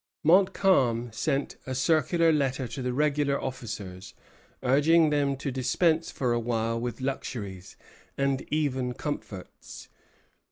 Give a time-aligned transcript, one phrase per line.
[0.23, 0.43] Bougainville, Journal.
[0.43, 4.15] Montcalm sent a circular letter to the regular officers,
[4.63, 7.77] urging them to dispense for a while with luxuries,
[8.17, 9.89] and even comforts.